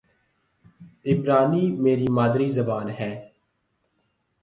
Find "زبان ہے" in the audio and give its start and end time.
2.49-3.31